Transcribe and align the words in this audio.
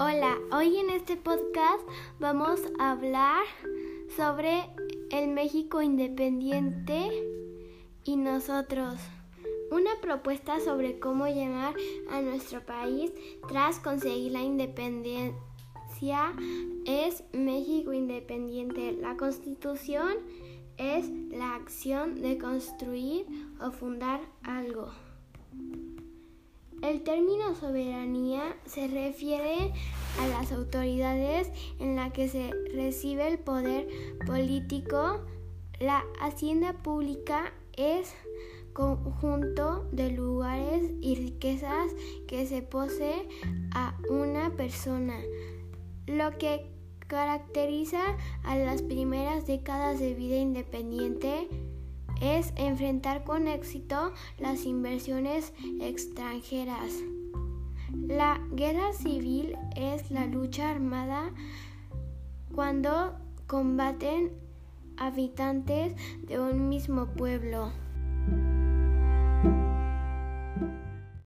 Hoy 0.00 0.76
en 0.76 0.90
este 0.90 1.16
podcast 1.16 1.82
vamos 2.20 2.60
a 2.78 2.92
hablar 2.92 3.42
sobre 4.16 4.70
el 5.10 5.28
México 5.28 5.82
independiente 5.82 7.10
y 8.04 8.16
nosotros. 8.16 8.94
Una 9.72 9.90
propuesta 10.00 10.60
sobre 10.60 11.00
cómo 11.00 11.26
llamar 11.26 11.74
a 12.12 12.20
nuestro 12.20 12.64
país 12.64 13.12
tras 13.48 13.80
conseguir 13.80 14.30
la 14.32 14.42
independencia 14.42 15.34
es 16.86 17.24
México 17.32 17.92
independiente. 17.92 18.92
La 18.92 19.16
constitución 19.16 20.14
es 20.76 21.10
la 21.30 21.56
acción 21.56 22.22
de 22.22 22.38
construir 22.38 23.26
o 23.60 23.72
fundar 23.72 24.20
algo. 24.44 24.92
El 26.82 27.02
término 27.02 27.54
soberanía 27.56 28.56
se 28.64 28.86
refiere 28.86 29.72
a 30.20 30.28
las 30.28 30.52
autoridades 30.52 31.50
en 31.80 31.96
la 31.96 32.12
que 32.12 32.28
se 32.28 32.50
recibe 32.72 33.26
el 33.26 33.38
poder 33.38 33.88
político. 34.26 35.20
La 35.80 36.04
hacienda 36.20 36.72
pública 36.74 37.52
es 37.76 38.14
conjunto 38.72 39.88
de 39.90 40.10
lugares 40.10 40.92
y 41.00 41.16
riquezas 41.16 41.92
que 42.28 42.46
se 42.46 42.62
posee 42.62 43.28
a 43.72 43.98
una 44.08 44.50
persona, 44.50 45.18
lo 46.06 46.38
que 46.38 46.70
caracteriza 47.08 48.00
a 48.44 48.56
las 48.56 48.82
primeras 48.82 49.46
décadas 49.46 49.98
de 49.98 50.14
vida 50.14 50.36
independiente 50.36 51.48
enfrentar 52.56 53.24
con 53.24 53.48
éxito 53.48 54.12
las 54.38 54.64
inversiones 54.64 55.52
extranjeras. 55.80 56.92
La 57.92 58.40
guerra 58.52 58.92
civil 58.92 59.56
es 59.76 60.10
la 60.10 60.26
lucha 60.26 60.70
armada 60.70 61.32
cuando 62.54 63.16
combaten 63.46 64.32
habitantes 64.96 65.94
de 66.26 66.38
un 66.38 66.68
mismo 66.68 67.06
pueblo. 67.06 67.72